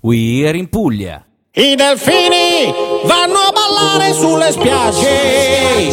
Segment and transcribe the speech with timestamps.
[0.00, 1.26] We're in Puglia.
[1.50, 2.72] I delfini
[3.02, 5.90] vanno a ballare sulle spiagge,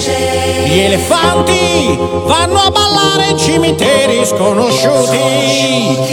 [0.68, 5.18] gli elefanti vanno a ballare in cimiteri sconosciuti,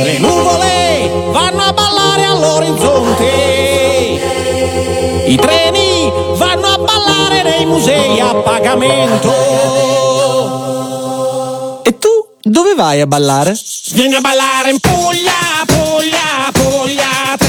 [0.04, 3.24] le nuvole vanno a ballare all'orizzonte,
[5.26, 9.30] i treni vanno a ballare nei musei a pagamento.
[11.84, 12.08] E tu
[12.40, 13.54] dove vai a ballare?
[13.92, 15.31] Vieni a ballare in Puglia, Puglia,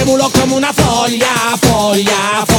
[0.04, 2.53] Puglia, tremulo come una foglia, foglia, foglia.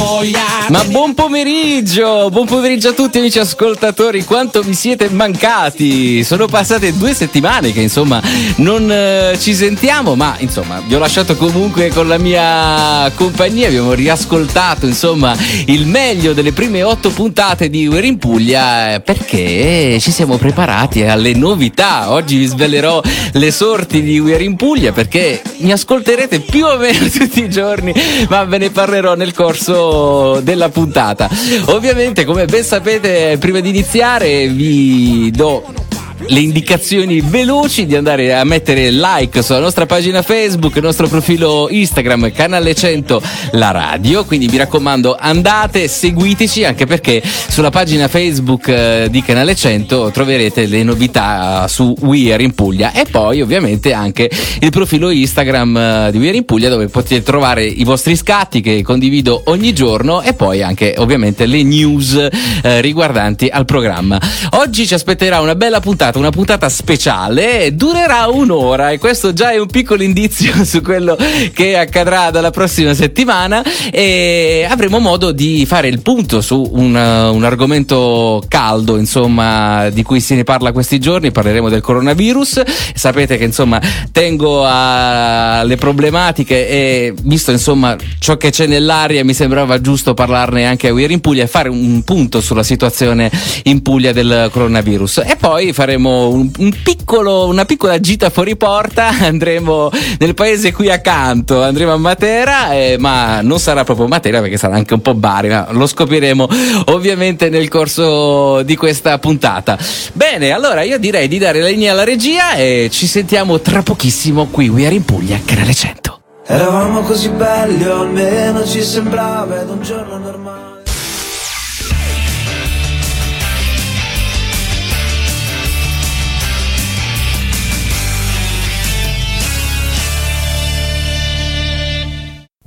[0.69, 6.23] Ma buon pomeriggio, buon pomeriggio a tutti amici ascoltatori, quanto mi siete mancati?
[6.23, 8.19] Sono passate due settimane che insomma
[8.57, 13.93] non eh, ci sentiamo, ma insomma vi ho lasciato comunque con la mia compagnia, abbiamo
[13.93, 15.37] riascoltato insomma
[15.67, 21.03] il meglio delle prime otto puntate di We're in Puglia eh, perché ci siamo preparati
[21.03, 22.11] alle novità.
[22.11, 23.01] Oggi vi svelerò
[23.33, 27.93] le sorti di We're in Puglia perché mi ascolterete più o meno tutti i giorni,
[28.29, 31.29] ma ve ne parlerò nel corso della puntata.
[31.67, 35.84] Ovviamente, come ben sapete, prima di iniziare vi do
[36.27, 41.67] le indicazioni veloci di andare a mettere like sulla nostra pagina Facebook, il nostro profilo
[41.69, 43.21] Instagram, canale 100
[43.51, 44.23] la radio.
[44.25, 50.65] Quindi mi raccomando, andate, seguiteci anche perché sulla pagina Facebook eh, di canale 100 troverete
[50.67, 56.09] le novità su We Are in Puglia e poi ovviamente anche il profilo Instagram eh,
[56.11, 60.21] di We Are in Puglia dove potete trovare i vostri scatti che condivido ogni giorno
[60.21, 62.15] e poi anche ovviamente le news
[62.61, 64.19] eh, riguardanti al programma.
[64.51, 69.59] Oggi ci aspetterà una bella puntata una puntata speciale, durerà un'ora e questo già è
[69.59, 71.17] un piccolo indizio su quello
[71.53, 77.43] che accadrà dalla prossima settimana e avremo modo di fare il punto su un, un
[77.43, 82.61] argomento caldo, insomma, di cui se ne parla questi giorni, parleremo del coronavirus.
[82.93, 89.81] Sapete che insomma tengo alle problematiche e visto insomma ciò che c'è nell'aria mi sembrava
[89.81, 93.31] giusto parlarne anche a Weir in Puglia e fare un punto sulla situazione
[93.63, 99.07] in Puglia del coronavirus e poi faremo un, un piccolo, una piccola gita fuori porta,
[99.21, 99.89] andremo
[100.19, 104.75] nel paese qui accanto, andremo a Matera, eh, ma non sarà proprio Matera perché sarà
[104.75, 106.47] anche un po' Bari, ma lo scopriremo
[106.85, 109.77] ovviamente nel corso di questa puntata.
[110.13, 114.47] Bene, allora io direi di dare la linea alla regia e ci sentiamo tra pochissimo
[114.47, 116.19] qui, We Are in Puglia, canale 100.
[116.47, 120.74] Eravamo così belli, o almeno ci sembrava ed un giorno normale.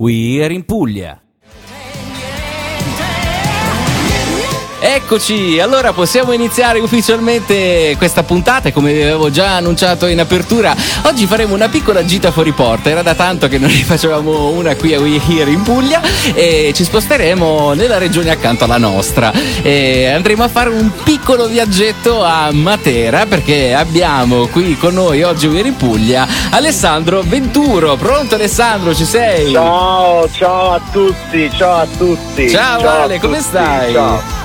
[0.01, 1.19] We Are in Puglia.
[4.81, 10.73] Eccoci, allora possiamo iniziare ufficialmente questa puntata, come vi avevo già annunciato in apertura.
[11.03, 14.75] Oggi faremo una piccola gita fuori porta, era da tanto che non ne facevamo una
[14.75, 16.01] qui a We Here in Puglia
[16.33, 19.33] e ci sposteremo nella regione accanto alla nostra.
[19.61, 25.47] E andremo a fare un piccolo viaggetto a Matera perché abbiamo qui con noi oggi
[25.47, 27.97] We Here in Puglia Alessandro Venturo.
[27.97, 29.51] Pronto Alessandro, ci sei?
[29.51, 32.49] Ciao, ciao a tutti, ciao a tutti.
[32.49, 33.93] Ciao, a Ale, come tutti, stai?
[33.93, 34.38] ciao.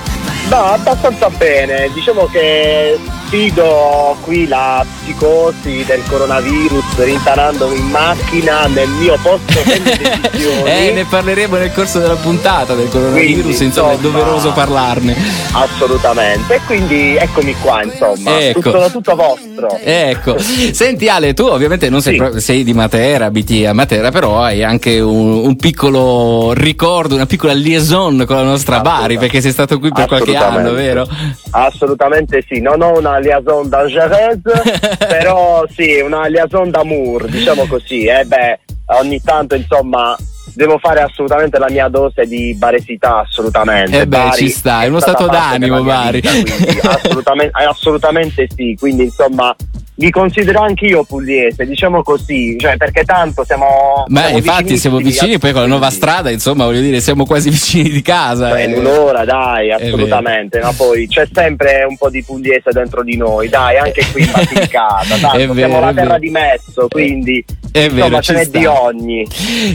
[0.48, 1.90] No, abbastanza bene.
[1.92, 2.98] Diciamo che
[3.34, 9.58] sfido qui la psicosi del coronavirus rintanandomi in macchina nel mio posto
[10.64, 15.16] eh, ne parleremo nel corso della puntata del coronavirus, Quindi, insomma, è insomma, doveroso parlarne.
[15.52, 16.54] Assolutamente.
[16.54, 18.38] E quindi eccomi qua, insomma.
[18.40, 18.60] Ecco.
[18.60, 19.78] Tutto, tutto vostro.
[19.82, 22.18] Ecco, senti Ale, tu ovviamente non sei, Sì.
[22.18, 27.26] pro- sei di Matera, abiti a Matera, però hai anche un, un piccolo ricordo, una
[27.26, 31.06] piccola liaison con la nostra Bari, perché sei stato qui per qualche anno, vero?
[31.50, 38.04] Assolutamente sì, non ho una liaison dangereuse, però sì, una liaison d'amour, diciamo così.
[38.04, 38.60] Eh beh,
[38.98, 40.16] ogni tanto insomma
[40.54, 44.00] devo fare assolutamente la mia dose di baresità, assolutamente.
[44.00, 46.20] Eh beh, Bari ci sta, è uno stato d'animo, Bari.
[46.20, 49.54] vita, assolutamente, eh, assolutamente sì, quindi insomma
[49.96, 54.04] vi considero anche io pugliese, diciamo così, cioè perché tanto siamo...
[54.08, 57.48] Ma siamo infatti siamo vicini, poi con la nuova strada, insomma, voglio dire, siamo quasi
[57.50, 58.50] vicini di casa.
[58.50, 58.70] Beh, eh.
[58.70, 60.58] in un'ora, dai, assolutamente.
[60.60, 64.30] Ma poi c'è sempre un po' di pugliese dentro di noi, dai, anche qui in
[64.34, 65.14] Basilicata.
[65.14, 68.58] È Tanto vero, siamo la terra di mezzo, quindi È vero, insomma ce n'è sta.
[68.58, 69.26] di ogni.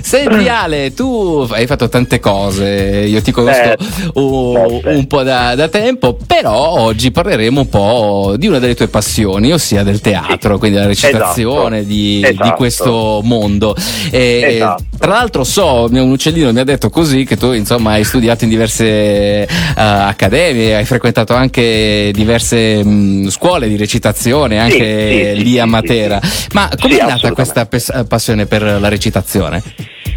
[0.01, 3.73] Senti Ale, tu hai fatto tante cose, io ti conosco
[4.13, 8.87] un, un po' da, da tempo, però oggi parleremo un po' di una delle tue
[8.87, 12.43] passioni, ossia del teatro, quindi della recitazione di, Esatto.
[12.43, 13.75] di questo mondo.
[14.11, 14.83] E, Esatto.
[14.99, 18.49] Tra l'altro so, un uccellino mi ha detto così che tu insomma hai studiato in
[18.49, 25.59] diverse eh, accademie, hai frequentato anche diverse mh, scuole di recitazione, anche sì, sì, lì
[25.59, 26.19] a sì, Matera.
[26.21, 26.47] sì, sì.
[26.53, 27.67] Ma Sì, com'è nata questa
[28.07, 29.63] passione per la recitazione?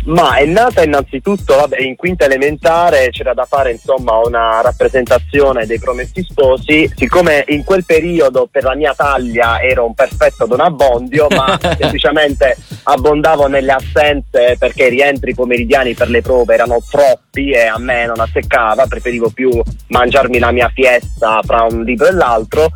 [0.04, 5.78] Ma è nata innanzitutto, vabbè, in quinta elementare c'era da fare insomma una rappresentazione dei
[5.78, 11.28] promessi sposi, siccome in quel periodo per la mia taglia ero un perfetto Don Abbondio,
[11.30, 17.66] ma semplicemente abbondavo nelle assenze perché i rientri pomeridiani per le prove erano troppi e
[17.66, 19.50] a me non azzeccava, preferivo più
[19.88, 22.66] mangiarmi la mia fiesta fra un libro e l'altro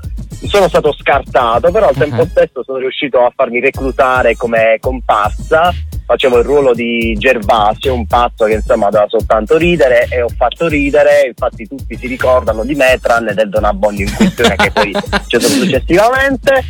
[0.46, 2.28] sono stato scartato, però al tempo Mhm.
[2.28, 5.72] stesso sono riuscito a farmi reclutare come comparsa.
[6.06, 10.68] Facevo il ruolo di Gervasio, un pazzo che insomma doveva soltanto ridere e ho fatto
[10.68, 14.92] ridere, infatti tutti si ricordano di me tranne del Don Abbondio in questione che poi
[14.92, 16.64] c'è stato successivamente.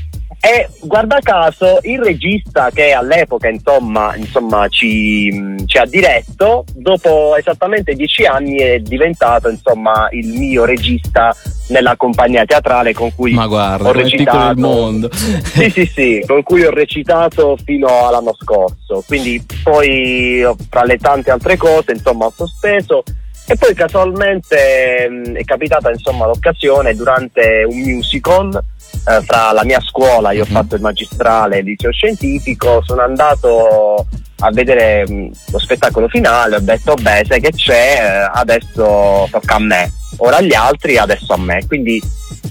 [0.47, 7.95] E guarda caso il regista che all'epoca insomma, insomma ci, ci ha diretto, dopo esattamente
[7.95, 11.35] dieci anni è diventato insomma il mio regista
[11.71, 14.61] nella compagnia teatrale con cui Ma guarda, ho piccolo il recitato.
[14.61, 15.11] mondo.
[15.13, 19.03] Sì, sì, sì, con cui ho recitato fino all'anno scorso.
[19.05, 23.03] Quindi poi tra le tante altre cose, insomma, ho sospeso.
[23.49, 28.61] E poi casualmente mh, è capitata insomma l'occasione durante un musical
[29.09, 30.53] eh, fra la mia scuola, io ho Mhm.
[30.53, 34.05] fatto il magistrale e il liceo scientifico, sono andato
[34.41, 39.55] a vedere mh, lo spettacolo finale, ho detto beh sai che c'è, eh, adesso tocca
[39.55, 41.65] a me, ora agli altri, adesso a me.
[41.67, 42.03] Quindi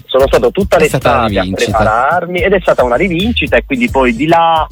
[0.05, 4.27] sono stato tutta l'estate a prepararmi ed è stata una rivincita e quindi poi di
[4.27, 4.65] là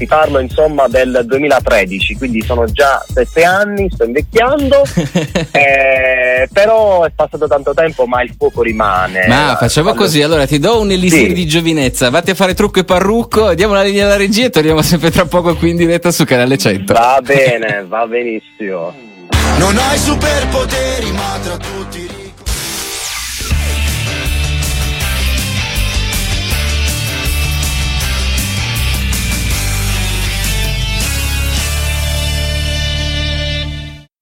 [0.00, 4.82] ti parlo insomma del 2013, quindi sono già sette anni, sto invecchiando,
[5.52, 9.26] eh, però è passato tanto tempo ma il fuoco rimane.
[9.28, 11.32] Ma facciamo Quando- così, allora ti do un elisir Sì.
[11.34, 14.80] di giovinezza, vatti a fare trucco e parrucco, diamo la linea alla regia e torniamo
[14.80, 16.94] sempre tra poco qui in diretta su Canale 100.
[16.94, 18.94] Va bene, va benissimo.
[19.58, 22.08] Non hai superpoteri, ma tra tutti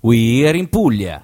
[0.08, 0.16] ricco.
[0.16, 1.22] We are in Puglia.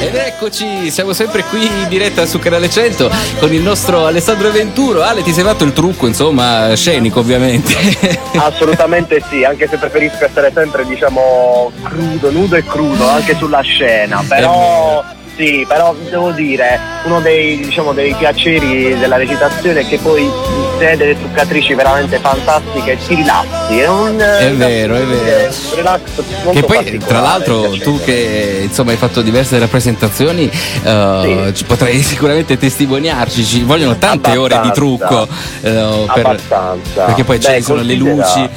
[0.00, 5.02] Ed eccoci, siamo sempre qui in diretta su Canale 100 con il nostro Alessandro Venturo.
[5.02, 7.74] Ale, ti sei fatto il trucco, insomma, scenico ovviamente.
[8.38, 14.24] Assolutamente sì, anche se preferisco essere sempre diciamo crudo, nudo e crudo anche sulla scena,
[14.26, 15.04] però
[15.36, 20.30] sì, però devo dire, uno dei, diciamo, dei piaceri della recitazione è che poi
[20.78, 25.52] te delle truccatrici veramente fantastiche ti rilassi, è un È vero, è vero.
[25.74, 26.00] relax
[26.52, 30.50] Che poi, tra l'altro, tu che insomma hai fatto diverse rappresentazioni,
[30.82, 31.64] eh, Sì.
[31.64, 33.44] potrai sicuramente testimoniarci.
[33.44, 34.72] Ci vogliono tante ore di Abbastanza.
[34.72, 35.28] trucco.
[35.62, 38.48] eh, per- abbastanza perché poi ci sono le luci.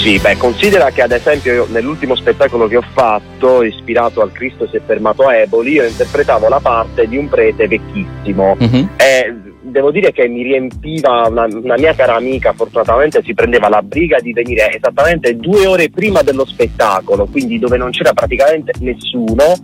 [0.00, 4.66] Sì, beh, considera che ad esempio io, nell'ultimo spettacolo che ho fatto, ispirato al Cristo
[4.66, 8.88] si è fermato a Eboli, io interpretavo la parte di un prete vecchissimo Mhm.
[8.96, 13.82] e devo dire che mi riempiva una, una mia cara amica, fortunatamente si prendeva la
[13.82, 19.54] briga di venire esattamente due ore prima dello spettacolo, quindi dove non c'era praticamente nessuno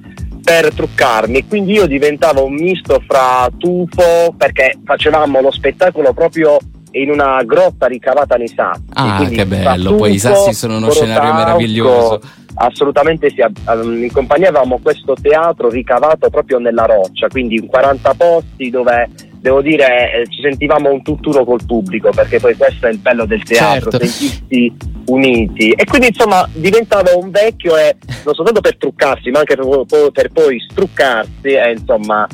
[0.44, 6.58] per truccarmi e quindi io diventavo un misto fra tufo perché facevamo lo spettacolo proprio
[7.00, 11.32] in una grotta ricavata nei sassi Ah, che bello, poi i sassi sono uno scenario
[11.34, 12.20] meraviglioso.
[12.58, 18.70] Assolutamente sì, in compagnia avevamo questo teatro ricavato proprio nella roccia, quindi in 40 posti
[18.70, 19.10] dove
[19.40, 23.26] devo dire eh, ci sentivamo un tutt'uno col pubblico, perché poi questo è il bello
[23.26, 24.06] del teatro, Certo.
[24.06, 24.72] sentirsi
[25.06, 25.70] uniti.
[25.70, 30.30] E quindi insomma diventavo un vecchio e non soltanto per truccarsi, ma anche per, per
[30.32, 32.26] poi struccarsi e insomma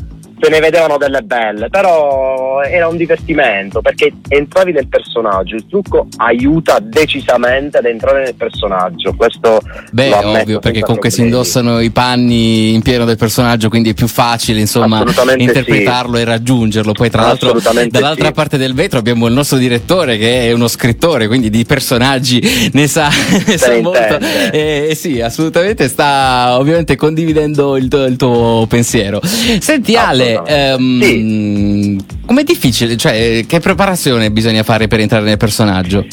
[0.42, 6.08] se ne vedevano delle belle, però era un divertimento perché entravi nel personaggio, il trucco
[6.16, 9.60] aiuta decisamente ad entrare nel personaggio, questo
[9.92, 11.38] Beh, ovvio, perché comunque si problemi.
[11.38, 15.04] indossano i panni in pieno del personaggio, quindi è più facile, insomma,
[15.36, 16.90] interpretarlo e raggiungerlo.
[16.90, 17.52] Poi, tra l'altro,
[17.88, 18.32] dall'altra sì.
[18.32, 22.88] parte del vetro abbiamo il nostro direttore che è uno scrittore, quindi di personaggi ne
[22.88, 23.08] sa,
[23.46, 24.18] ne sa molto.
[24.50, 29.20] E, e sì, assolutamente sta ovviamente condividendo il tuo, il tuo pensiero.
[29.22, 31.14] Senti, Ale, Assolutamente.
[31.14, 32.96] ehm, com'è difficile?
[32.96, 36.06] Cioè, che preparazione bisogna fare per entrare nel personaggio?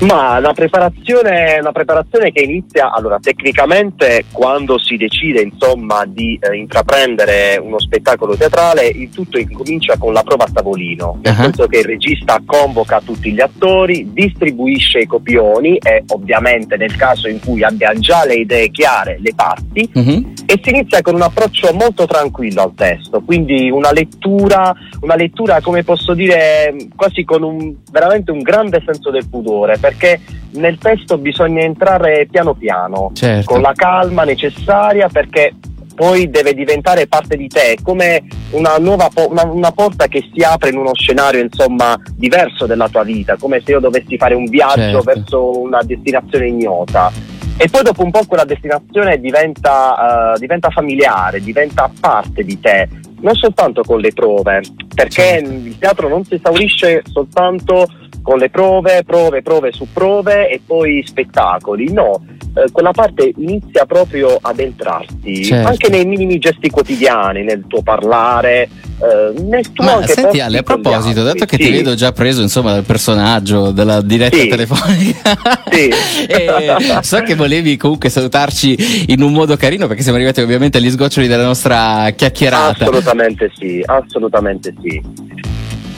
[0.00, 6.54] Ma la preparazione, una preparazione che inizia, allora tecnicamente quando si decide insomma di eh,
[6.54, 11.42] intraprendere uno spettacolo teatrale, il tutto incomincia con la prova a tavolino, nel Ah.
[11.44, 17.26] senso che il regista convoca tutti gli attori, distribuisce i copioni e ovviamente nel caso
[17.28, 20.34] in cui abbia già le idee chiare, le parti, Mhm.
[20.44, 25.62] e si inizia con un approccio molto tranquillo al testo, quindi una lettura, una lettura
[25.62, 30.20] come posso dire quasi con un, veramente un grande senso del pudore, perché
[30.54, 33.52] nel testo bisogna entrare piano piano, Certo.
[33.52, 35.54] con la calma necessaria perché
[35.94, 40.42] poi deve diventare parte di te, come una nuova po- una, una porta che si
[40.42, 44.44] apre in uno scenario insomma diverso della tua vita, come se io dovessi fare un
[44.46, 45.00] viaggio Certo.
[45.02, 47.10] verso una destinazione ignota.
[47.58, 52.86] E poi dopo un po' quella destinazione diventa, eh, diventa familiare, diventa parte di te,
[53.20, 54.60] non soltanto con le prove,
[54.94, 55.50] perché Certo.
[55.50, 57.86] il teatro non si esaurisce soltanto
[58.26, 62.20] con le prove, prove, prove su prove e poi spettacoli, no,
[62.56, 65.68] eh, quella parte inizia proprio ad entrarti, Certo.
[65.68, 68.62] anche nei minimi gesti quotidiani, nel tuo parlare,
[68.98, 71.70] eh, nel tuo Ma anche senti Ale, a proposito, dato che ti Sì.
[71.70, 74.48] vedo già preso insomma dal personaggio della diretta Sì.
[74.48, 75.38] telefonica,
[75.70, 75.88] Sì.
[76.26, 80.90] e so che volevi comunque salutarci in un modo carino perché siamo arrivati ovviamente agli
[80.90, 82.82] sgoccioli della nostra chiacchierata.
[82.86, 85.00] Assolutamente sì, assolutamente sì.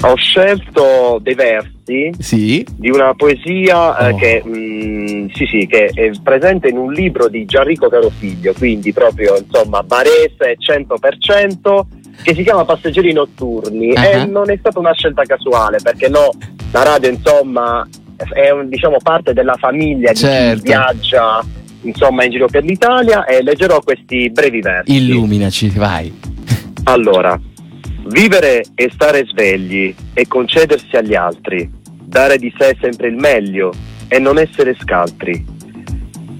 [0.02, 4.16] Ho scelto dei versi Sì, di una poesia eh, Oh.
[4.16, 9.36] che, mm, sì, sì, che è presente in un libro di Gianrico Carofiglio, quindi proprio
[9.36, 11.86] insomma barese 100%,
[12.22, 14.04] che si chiama Passeggeri notturni Ah.
[14.06, 16.30] e non è stata una scelta casuale perché no,
[16.70, 17.86] la radio insomma
[18.34, 20.56] è un- diciamo parte della famiglia di Certo.
[20.62, 21.44] chi viaggia
[21.82, 24.94] insomma in giro per l'Italia e leggerò questi brevi versi.
[24.96, 26.12] illuminaci, vai.
[26.84, 27.38] Allora,
[28.06, 31.70] vivere e stare svegli e concedersi agli altri,
[32.02, 33.72] dare di sé sempre il meglio
[34.08, 35.44] e non essere scaltri.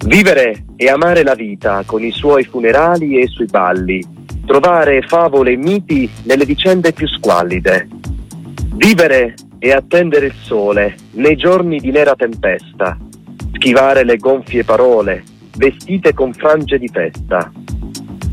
[0.06, 4.02] Vivere e amare la vita con i suoi funerali e i suoi balli,
[4.46, 7.88] trovare favole e miti nelle vicende più squallide.
[8.74, 12.96] Vivere e attendere il sole nei giorni di nera tempesta,
[13.54, 15.24] schivare le gonfie parole,
[15.56, 17.50] vestite con frange di festa.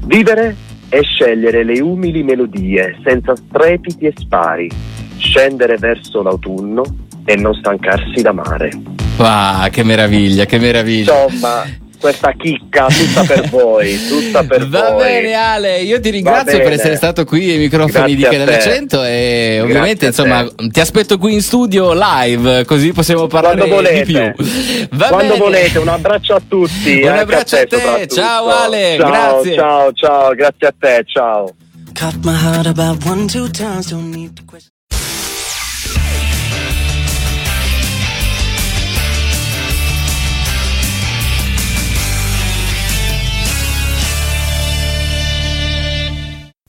[0.06, 0.56] Vivere
[0.96, 4.72] e scegliere le umili melodie senza strepiti e spari,
[5.18, 6.84] scendere verso l'autunno
[7.26, 8.72] e non stancarsi d'amare.
[9.18, 11.26] Wow, che meraviglia, che meraviglia.
[11.26, 11.64] Insomma,
[12.06, 15.04] questa chicca tutta per voi, tutta per Va voi.
[15.04, 18.62] bene Ale, io ti ringrazio per essere stato qui ai microfoni Grazie di Canale te.
[18.62, 23.76] 100 e ovviamente a insomma ti aspetto qui in studio live così possiamo parlare Quando
[23.76, 24.88] volete, di più.
[24.92, 25.40] Va quando bene.
[25.40, 27.02] volete, un abbraccio a tutti.
[27.02, 28.16] Un anche abbraccio a te, soprattutto.
[28.16, 29.56] ciao Ale, Ciao, grazie.
[29.56, 31.56] Ciao, ciao, grazie a te, ciao.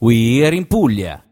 [0.07, 1.26] We are in Puglia.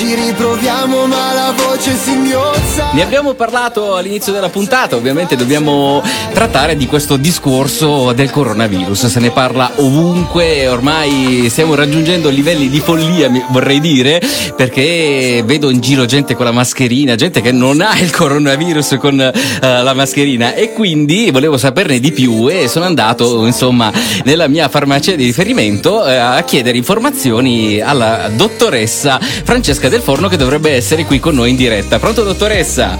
[0.00, 2.88] Ci riproviamo ma la voce singhiozza.
[2.92, 6.02] Ne abbiamo parlato all'inizio della puntata, ovviamente dobbiamo
[6.32, 12.80] trattare di questo discorso del coronavirus, se ne parla ovunque, ormai stiamo raggiungendo livelli di
[12.80, 14.22] follia, vorrei dire,
[14.56, 19.20] perché vedo in giro gente con la mascherina, gente che non ha il coronavirus con
[19.20, 23.92] eh, la mascherina e quindi volevo saperne di più e sono andato insomma
[24.24, 30.36] nella mia farmacia di riferimento eh, a chiedere informazioni alla dottoressa Francesca Del Forno che
[30.36, 31.98] dovrebbe essere qui con noi in diretta.
[31.98, 32.96] Pronto dottoressa?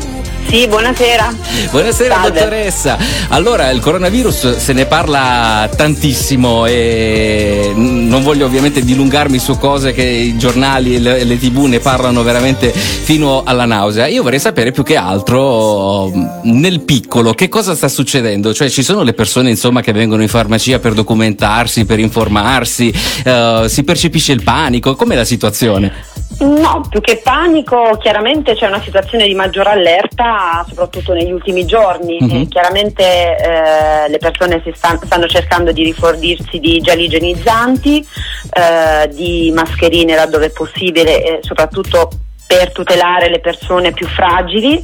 [0.49, 1.33] Sì, buonasera.
[1.71, 2.41] Buonasera Salve.
[2.41, 2.99] dottoressa.
[3.29, 10.03] Allora, il coronavirus se ne parla tantissimo e non voglio ovviamente dilungarmi su cose che
[10.03, 14.09] i giornali e le, le tv ne parlano veramente fino alla nausea.
[14.09, 16.11] Io vorrei sapere più che altro
[16.43, 20.29] nel piccolo che cosa sta succedendo, cioè ci sono le persone insomma che vengono in
[20.29, 22.93] farmacia per documentarsi, per informarsi,
[23.25, 26.20] eh, si percepisce il panico, com'è la situazione?
[26.41, 32.17] No, più che panico, chiaramente c'è una situazione di maggior allerta, soprattutto negli ultimi giorni.
[32.19, 32.31] Mhm.
[32.31, 38.07] E chiaramente eh, le persone si stan- stanno cercando di rifornirsi di gel igienizzanti,
[38.53, 42.09] eh, di mascherine laddove è possibile, e soprattutto
[42.47, 44.83] per tutelare le persone più fragili.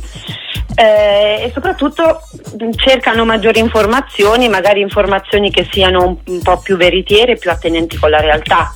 [0.79, 2.21] Eh, e soprattutto
[2.59, 8.11] mh, cercano maggiori informazioni, magari informazioni che siano un, po' più veritiere, più attenenti con
[8.11, 8.73] la realtà.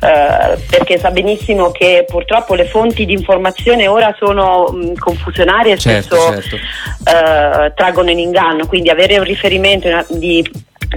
[0.00, 5.78] Eh, perché sa benissimo che purtroppo le fonti di informazione ora sono mh, confusionarie e
[5.78, 7.66] Certo, spesso certo.
[7.66, 10.42] eh, traggono in inganno, quindi avere un riferimento di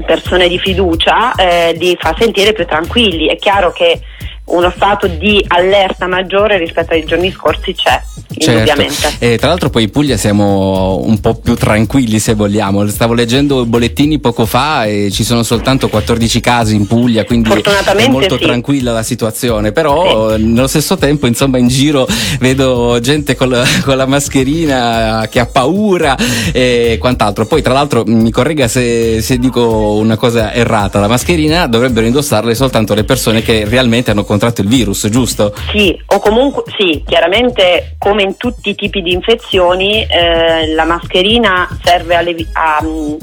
[0.06, 3.28] persone di fiducia eh, li fa sentire più tranquilli.
[3.28, 4.00] È chiaro che
[4.46, 8.02] uno stato di allerta maggiore rispetto ai giorni scorsi c'è.
[8.38, 8.84] Certo.
[9.20, 12.88] E tra l'altro poi in Puglia siamo un po' più tranquilli se vogliamo.
[12.88, 17.50] Stavo leggendo i bollettini poco fa e ci sono soltanto 14 casi in Puglia, quindi
[17.50, 18.44] è Fortunatamente molto sì.
[18.44, 19.72] tranquilla la situazione.
[19.72, 22.08] Però nello stesso tempo, insomma, in giro
[22.40, 26.18] vedo gente con la, con la mascherina che ha paura
[26.52, 27.46] e quant'altro.
[27.46, 32.54] Poi tra l'altro mi corregga se, se dico una cosa errata, la mascherina dovrebbero indossarle
[32.56, 35.54] soltanto le persone che realmente hanno contratto contratto il virus, giusto?
[35.72, 41.68] Sì, o comunque sì, chiaramente come in tutti i tipi di infezioni eh, la mascherina
[41.84, 43.16] serve a, levi- a mm,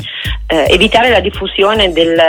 [0.46, 2.20] eh, evitare la diffusione del,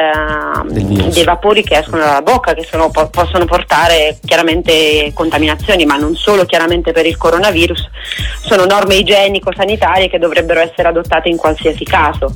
[0.66, 1.14] virus.
[1.14, 6.16] dei vapori che escono dalla bocca, che sono- po- possono portare chiaramente contaminazioni, ma non
[6.16, 7.90] solo chiaramente per il coronavirus,
[8.42, 12.34] sono norme igienico-sanitarie che dovrebbero essere adottate in qualsiasi caso.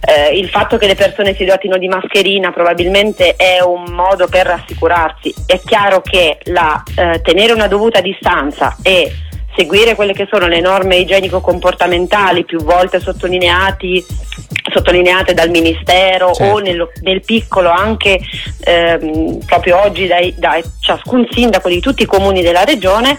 [0.00, 4.46] Eh, il fatto che le persone si dotino di mascherina probabilmente è un modo per
[4.46, 5.34] rassicurarsi.
[5.46, 9.12] È chiaro che la, eh, tenere una dovuta distanza e
[9.56, 14.04] seguire quelle che sono le norme igienico-comportamentali più volte sottolineati,
[14.72, 16.54] sottolineate dal Ministero Certo.
[16.54, 18.20] o nello- nel piccolo anche
[18.62, 23.18] ehm, proprio oggi dai- da ciascun sindaco di tutti i comuni della regione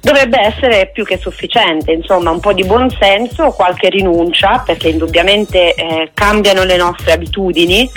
[0.00, 6.10] dovrebbe essere più che sufficiente, insomma un po' di buonsenso, qualche rinuncia perché indubbiamente eh,
[6.12, 7.88] cambiano le nostre abitudini,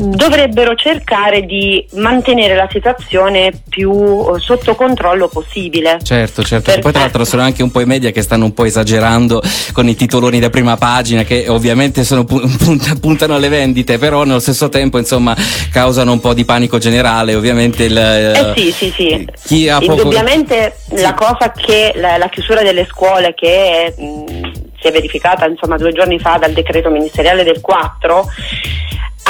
[0.00, 5.98] dovrebbero cercare di mantenere la situazione più eh, sotto controllo possibile.
[6.02, 6.72] Certo, certo.
[6.80, 9.42] Poi tra l'altro sono anche un po' i media che stanno un po' esagerando
[9.72, 14.24] con i titoloni da prima pagina che ovviamente sono pu- punta- puntano alle vendite, però
[14.24, 15.36] nello stesso tempo insomma
[15.70, 19.28] causano un po' di panico generale, ovviamente il, Eh sì, sì, sì.
[19.44, 24.86] Chi ha poco Indubbiamente la cosa che la, la chiusura delle scuole che mh, si
[24.86, 28.26] è verificata insomma due giorni fa dal decreto ministeriale del 4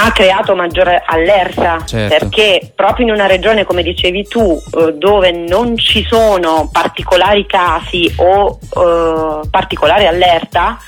[0.03, 2.19] ha creato maggiore allerta Certo.
[2.19, 8.13] perché proprio in una regione come dicevi tu eh, dove non ci sono particolari casi
[8.17, 10.79] o eh, particolare allerta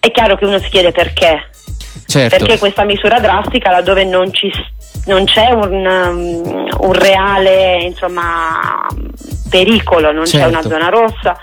[0.00, 1.50] è chiaro che uno si chiede perché
[2.06, 2.36] certo.
[2.36, 4.50] perché questa misura drastica laddove non, ci,
[5.06, 8.86] non c'è un, um, un reale insomma,
[9.50, 10.48] pericolo, non c'è Certo.
[10.48, 11.36] una zona rossa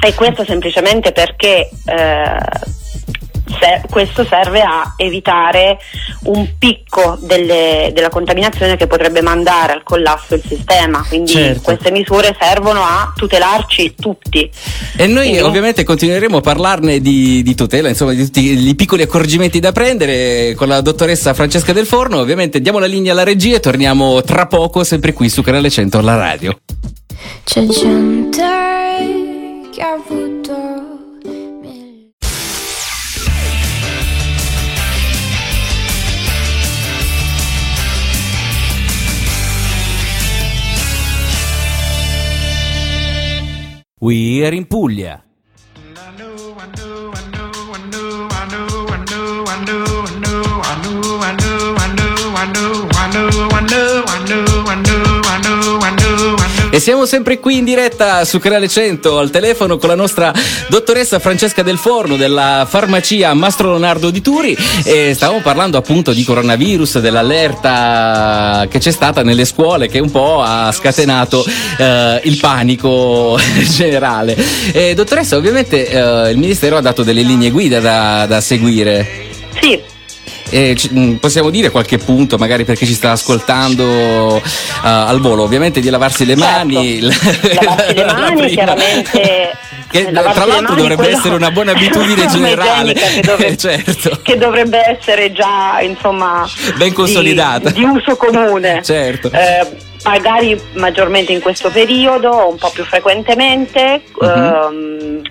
[0.00, 2.36] e questo semplicemente perché eh,
[3.48, 5.78] se- questo serve a evitare
[6.24, 11.62] un picco delle- della contaminazione che potrebbe mandare al collasso il sistema, quindi Certo.
[11.62, 14.50] queste misure servono a tutelarci tutti.
[14.96, 19.02] E noi Quindi- ovviamente continueremo a parlarne di, di tutela, insomma, di tutti i piccoli
[19.02, 22.18] accorgimenti da prendere con la dottoressa Francesca Del Forno.
[22.18, 25.98] Ovviamente diamo la linea alla regia e torniamo tra poco, sempre qui su Canale 100
[25.98, 26.58] alla radio.
[27.44, 28.42] C'è gente
[29.72, 30.85] che ha avuto
[43.98, 45.22] We are in Puglia.
[56.70, 60.32] E siamo sempre qui in diretta su Canale 100 al telefono con la nostra
[60.68, 66.24] dottoressa Francesca Del Forno della farmacia Mastro Leonardo di Turi e stavamo parlando appunto di
[66.24, 71.44] coronavirus, dell'allerta che c'è stata nelle scuole che un po' ha scatenato
[71.78, 73.38] eh, il panico
[73.70, 74.36] generale.
[74.72, 79.24] E, dottoressa, ovviamente eh, il Ministero ha dato delle linee guida da, da seguire.
[79.60, 79.80] Sì,
[80.48, 84.42] E ci- mh, possiamo dire qualche punto, magari perché ci sta ascoltando eh,
[84.82, 86.54] al volo, ovviamente di lavarsi le Certo.
[86.56, 87.00] mani.
[87.00, 89.50] Lavarsi le mani, chiaramente.
[89.88, 92.92] Che tra l'altro mani, dovrebbe quello- essere una buona abitudine generale.
[92.92, 94.18] Che, dovrebbe, certo.
[94.22, 97.70] che dovrebbe essere già insomma Ben consolidata.
[97.70, 98.82] di, di uso comune.
[98.84, 99.30] Certo.
[99.32, 99.66] Eh,
[100.04, 104.02] magari maggiormente in questo periodo, un po' più frequentemente.
[104.20, 104.28] Mhm.
[104.28, 105.22] ehm,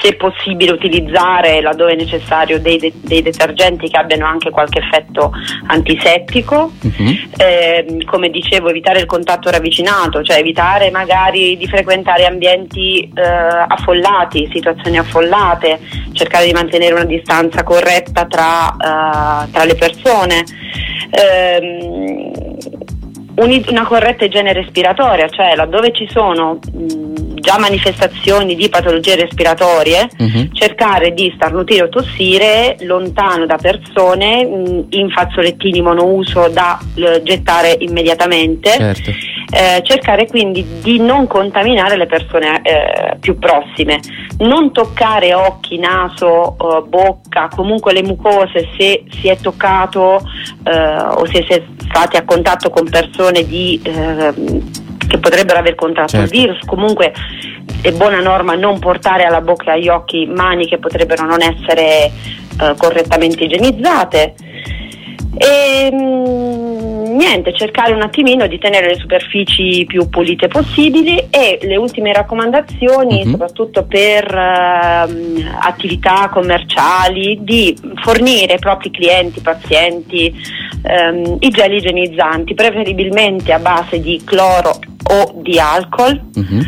[0.00, 5.30] se possibile utilizzare laddove è necessario dei, de- dei detergenti che abbiano anche qualche effetto
[5.66, 7.18] antisettico Mhm.
[7.36, 14.48] Ehm, come dicevo, evitare il contatto ravvicinato, cioè evitare magari di frequentare ambienti eh, affollati,
[14.52, 15.78] situazioni affollate,
[16.12, 20.44] cercare di mantenere una distanza corretta tra, eh, tra le persone.
[21.10, 22.32] Ehm,
[23.42, 27.09] una corretta igiene respiratoria, cioè laddove ci sono mh,
[27.40, 30.50] già manifestazioni di patologie respiratorie, Mhm.
[30.52, 37.76] cercare di starnutire o tossire lontano da persone mh, in fazzolettini monouso da eh, gettare
[37.80, 38.70] immediatamente.
[38.70, 39.10] Certo.
[39.52, 43.98] Eh, cercare quindi di non contaminare le persone eh, più prossime,
[44.38, 50.22] non toccare occhi, naso, eh, bocca, comunque le mucose se si è toccato
[50.64, 50.70] eh,
[51.16, 54.70] o se si è stati a contatto con persone di, ehm,
[55.10, 56.32] che potrebbero aver contratto Certo.
[56.32, 57.12] il virus, comunque
[57.82, 62.04] è buona norma non portare alla bocca e agli occhi mani che potrebbero non essere
[62.60, 64.34] eh, correttamente igienizzate.
[65.36, 71.76] E, mm, niente, cercare un attimino di tenere le superfici più pulite possibili e le
[71.76, 73.30] ultime raccomandazioni, Mhm.
[73.30, 80.32] soprattutto per ehm, attività commerciali, di fornire ai propri clienti, pazienti,
[80.82, 84.78] ehm, i gel igienizzanti, preferibilmente a base di cloro
[85.10, 86.20] o di alcol.
[86.34, 86.66] Mhm.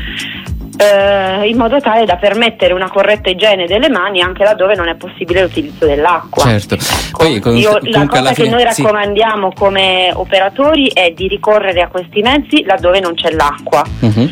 [0.78, 4.96] eh, in modo tale da permettere una corretta igiene delle mani anche laddove non è
[4.96, 6.42] possibile l'utilizzo dell'acqua.
[6.44, 6.74] Certo.
[6.74, 8.82] Ecco, Poi, con- io- la cosa che fine- noi sì.
[8.82, 13.84] raccomandiamo come operatori è di ricorrere a questi mezzi laddove non c'è l'acqua.
[14.00, 14.30] Mhm.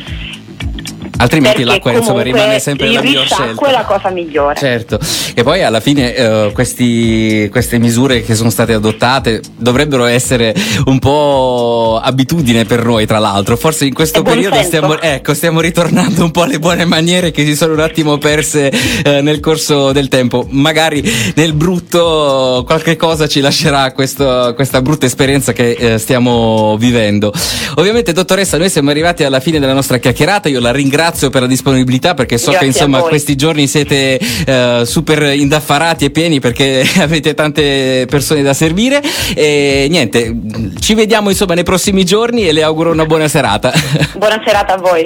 [1.20, 3.70] Altrimenti perché l'acqua insomma rimane sempre la miglior risciacquo è scelta.
[3.70, 4.54] la cosa migliore.
[4.56, 4.98] Certo,
[5.34, 10.54] e poi alla fine eh, questi- queste misure che sono state adottate dovrebbero essere
[10.86, 13.56] un po' abitudine per noi, tra l'altro.
[13.56, 17.54] Forse in questo periodo stiamo, ecco, stiamo ritornando un po' alle buone maniere che si
[17.54, 18.72] sono un attimo perse
[19.04, 20.46] eh, nel corso del tempo.
[20.50, 21.02] Magari
[21.34, 27.32] nel brutto qualche cosa ci lascerà questo- questa brutta esperienza che eh, stiamo vivendo.
[27.76, 30.48] Ovviamente, dottoressa, noi siamo arrivati alla fine della nostra chiacchierata.
[30.48, 34.82] Io la ringrazio per la disponibilità perché so Grazie che insomma questi giorni siete eh,
[34.84, 39.02] super indaffarati e pieni perché avete tante persone da servire
[39.34, 40.34] e niente,
[40.78, 43.72] ci vediamo insomma nei prossimi giorni e le auguro una buona serata.
[44.20, 45.04] Buona serata a voi.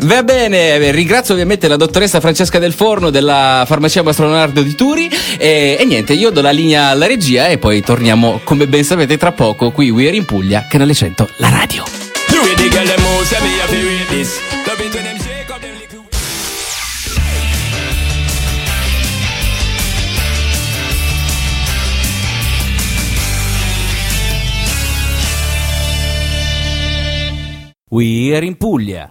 [0.00, 5.10] Va bene, ringrazio ovviamente la dottoressa Francesca Del Forno della farmacia Mastro Leonardo di Turi
[5.38, 9.16] e, e niente, io do la linea alla regia e poi torniamo come ben sapete
[9.16, 11.84] tra poco qui We Are in Puglia, Canale 100, la radio.
[27.96, 29.10] We Are in Puglia.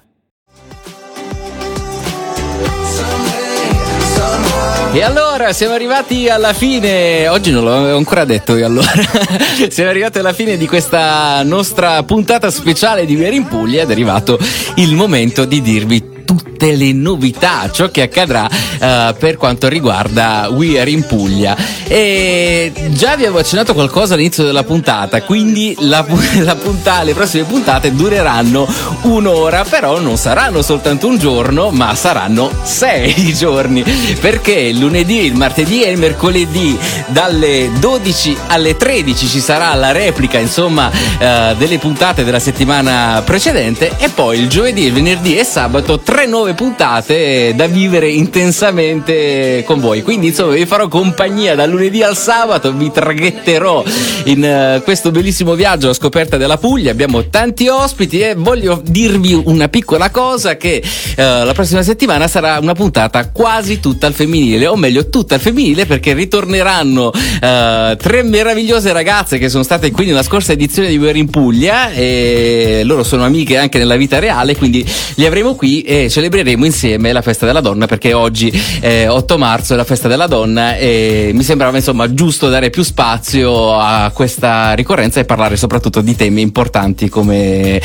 [4.93, 8.91] E allora siamo arrivati alla fine, oggi non l'avevo ancora detto io allora,
[9.69, 13.91] siamo arrivati alla fine di questa nostra puntata speciale di Vieri in Puglia ed è
[13.91, 14.38] arrivato
[14.76, 20.79] il momento di dirvi tutte le novità, ciò che accadrà eh, per quanto riguarda We
[20.79, 21.55] Are in Puglia.
[21.88, 26.05] E già vi avevo accennato qualcosa all'inizio della puntata, quindi la,
[26.41, 28.67] la punta- le prossime puntate dureranno
[29.03, 33.83] un'ora, però non saranno soltanto un giorno, ma saranno sei giorni,
[34.19, 39.91] perché il lunedì, il martedì e il mercoledì dalle 12 alle 13 ci sarà la
[39.91, 45.43] replica, insomma, eh, delle puntate della settimana precedente e poi il giovedì, il venerdì e
[45.43, 50.01] sabato tre nuove puntate da vivere intensamente con voi.
[50.01, 53.84] Quindi, insomma, vi farò compagnia dal lunedì al sabato, vi traghetterò
[54.23, 56.91] in eh, questo bellissimo viaggio a scoperta della Puglia.
[56.91, 60.82] Abbiamo tanti ospiti e voglio dirvi una piccola cosa che
[61.17, 65.41] eh, la prossima settimana sarà una puntata quasi tutta al femminile, o meglio tutta al
[65.41, 70.97] femminile perché ritorneranno eh, tre meravigliose ragazze che sono state qui nella scorsa edizione di
[70.97, 75.82] We're in Puglia e loro sono amiche anche nella vita reale, quindi li avremo qui
[75.82, 80.07] e celebreremo insieme la festa della donna perché oggi è 8 marzo è la festa
[80.07, 85.57] della donna e mi sembrava insomma giusto dare più spazio a questa ricorrenza e parlare
[85.57, 87.81] soprattutto di temi importanti come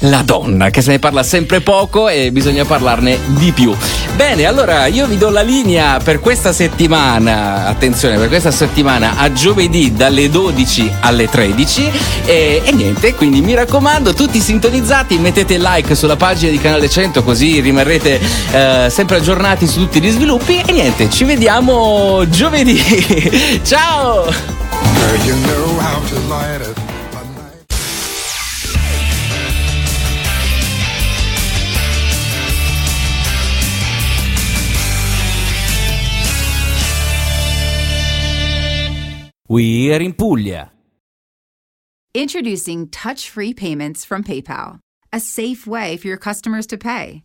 [0.00, 3.74] la donna, che se ne parla sempre poco e bisogna parlarne di più.
[4.16, 9.32] Bene, allora io vi do la linea per questa settimana, attenzione, per questa settimana a
[9.32, 11.90] giovedì dalle 12 alle 13
[12.24, 17.22] e, e niente, quindi mi raccomando, tutti sintonizzati, mettete like sulla pagina di Canale 100
[17.22, 18.20] così rimarrete
[18.52, 22.78] eh, sempre aggiornati su tutti gli sviluppi e niente, ci vediamo giovedì.
[23.64, 24.30] Ciao!
[39.46, 40.70] We are in Puglia.
[42.14, 44.78] Introducing touch free payments from PayPal,
[45.12, 47.24] a safe way for your customers to pay.